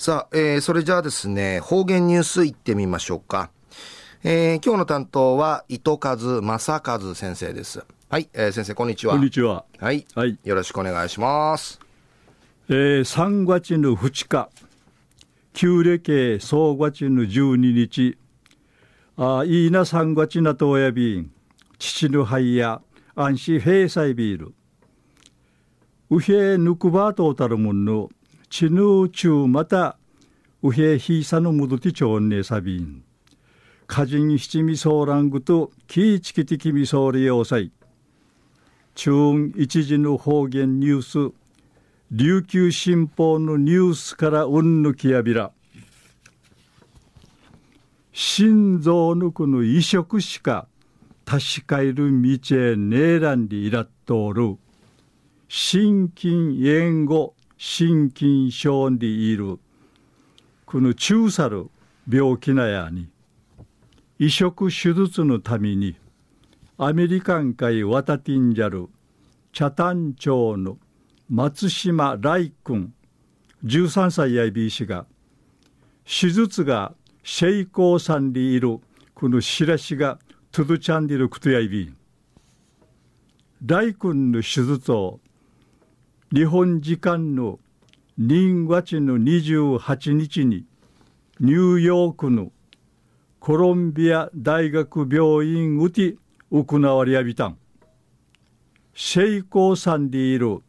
[0.00, 3.50] さあ、えー、それじゃあですね、方言ニュースいってみましょうか。
[4.24, 7.84] えー、今日の担当は、糸数正和先生です。
[8.08, 9.12] はい、えー、先生、こんにちは。
[9.12, 9.66] こんにちは。
[9.78, 10.06] はい。
[10.14, 10.38] はい。
[10.42, 11.80] よろしくお願いします。
[12.70, 14.48] えー、3月の2日、
[15.52, 18.16] 旧暦総月の12日、
[19.18, 21.30] あいいな3月なとおやびん、
[21.78, 22.80] 父の灰や、
[23.14, 24.54] 安心平済ビール。
[26.08, 28.19] うへぬくばとたるもの、ちぬちゅうまたうへひさの
[31.52, 33.04] むどてちょんねさびん。
[33.86, 37.70] かじん七味ソーラングときいちきてきみそうりようさい。
[38.96, 41.32] 中一時の方言ニュース、
[42.10, 45.52] 琉球新報のニュースからうんぬきやびら。
[48.12, 50.66] 心臓ぬくの移植しか
[51.24, 54.56] 確かいる道へねえらんりいらっとおる。
[55.48, 56.28] 心筋
[56.64, 59.58] 炎後心筋症でいる
[60.64, 61.68] この中さる
[62.10, 63.06] 病気なやに
[64.18, 65.94] 移植手術のために
[66.78, 68.88] アメリカン海ワタティンジャル
[69.52, 70.78] 北谷町の
[71.28, 72.94] 松島来君
[73.66, 75.04] 13歳やいびいしが
[76.06, 78.80] 手術が成功さんでいる
[79.12, 80.18] この知らしが
[80.50, 81.92] トゥドチャンディルクトやいび
[83.66, 85.20] 来君の手術を
[86.32, 87.58] 日本時間の
[88.20, 90.64] 2月の28日に
[91.40, 92.52] ニューヨークの
[93.40, 96.14] コロンビア大学病院うて
[96.52, 97.58] 行われやびたん。
[98.94, 100.62] 成功さんでいる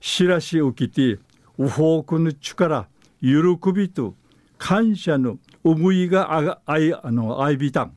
[0.00, 1.18] しらしうきて
[1.58, 2.86] ウフォークの力
[3.20, 4.14] 喜びと
[4.56, 7.96] 感謝の思いがああいあのあいびたん。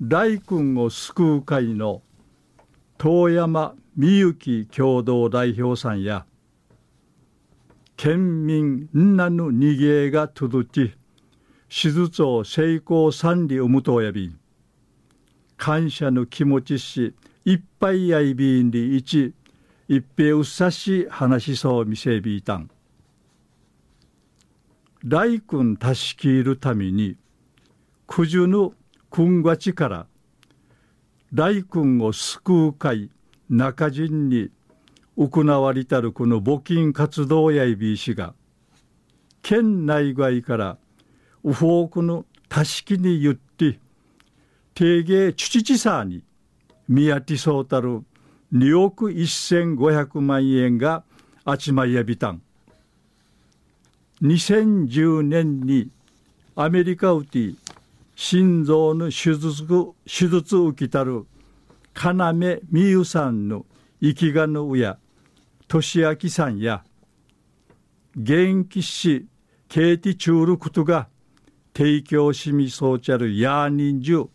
[0.00, 2.02] 大君を救う会の
[2.98, 6.24] 遠山みゆき共同代表さんや
[7.96, 10.94] 県民なぬ逃げが届き
[11.68, 14.32] 手術を成功三里をむとおやび
[15.56, 17.12] 感謝の気持ちし
[17.44, 19.34] いっぱいやいびんりいち
[19.88, 22.70] 一平うっさし話しそうみせびいたん。
[25.04, 27.16] 大君たしきるために
[28.06, 28.74] 九十の
[29.10, 30.06] 君がちから
[31.34, 33.10] 大君を救う会
[33.48, 34.50] 中人に
[35.16, 38.34] 行われたるこの募金活動やいびいしが
[39.42, 40.78] 県内外から
[41.44, 43.78] ウフォークのたしきに言って
[44.74, 46.22] 定芸チチさに
[46.88, 48.02] 宮地そうたる
[48.52, 51.02] 2億1500万円が
[51.44, 52.42] あちまいやびたん。
[54.22, 55.90] 2010年に
[56.56, 57.56] アメリカウティ
[58.16, 59.64] 心臓の手術
[60.06, 61.26] 手術受けたる
[62.00, 62.22] 要
[62.70, 63.66] 美優さんの
[64.00, 64.98] 生きがの親
[65.66, 66.84] 俊明さんや
[68.16, 69.26] 元気し
[69.68, 71.08] ケーティチュールクトが
[71.74, 74.28] 提供しみそうちゃるヤーニンジュ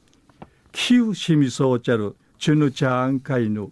[0.74, 3.72] キウしみそうちゃるチュヌチャーン会の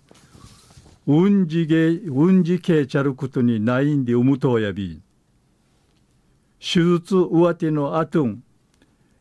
[1.05, 5.01] うんじげうんじけちゃることにないんでうむとやび
[6.59, 8.43] 手術上手のあとん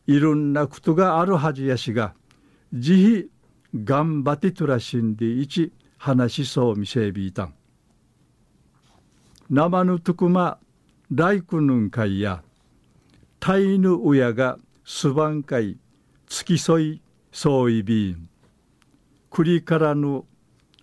[0.07, 2.13] いろんなことがあるはずやしが
[2.73, 3.40] 慈悲
[3.75, 7.53] 頑張ってとらしんでいち話しそうみせびいたん。
[9.49, 10.57] 生ぬとくま
[11.11, 12.43] 大工ぬんかいや
[13.39, 15.77] タイヌ親がすばんかい
[16.27, 17.01] 付き添い
[17.31, 18.29] そういびん。
[19.29, 20.23] くりからぬ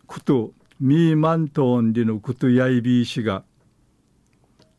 [0.07, 3.43] ことミーマントーンでのことやいびいしが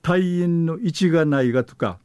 [0.01, 1.99] 隊員の位置がないがとか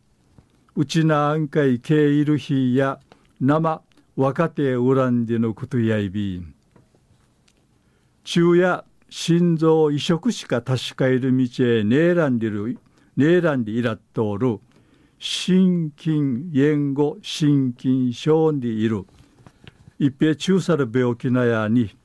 [0.77, 2.99] うちなあんかいけいる日や
[3.41, 3.81] 生
[4.17, 6.55] 若手恨んでのことやいびん
[8.23, 12.79] 中や心臓移植しか確かいる道へねえらんでる
[13.17, 14.61] ねえらんでいらっとおる
[15.19, 16.13] 心筋
[16.53, 19.07] 炎後心筋症でいる。
[19.99, 21.97] 一平中さる病気なやに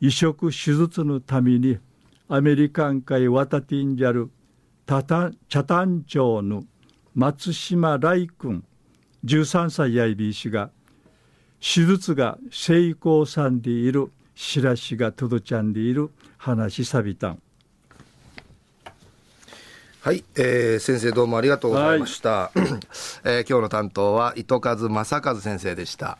[0.00, 1.78] 移植手術のために
[2.28, 4.30] アメリカン海渡ってんじゃる
[4.86, 6.64] 茶谷町の
[7.14, 8.64] 松島来君
[9.24, 10.70] 13歳やいびいしが
[11.60, 17.42] 手術が成功さんでいるしらしがとどちゃんでいる話さびたん。
[20.04, 22.58] はい、えー、先生どうもありがとうございました、はい、
[23.24, 26.18] えー、今日の担当は糸数正和先生でした